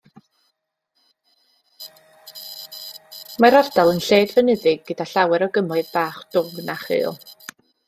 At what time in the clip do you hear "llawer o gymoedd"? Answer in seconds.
5.13-5.95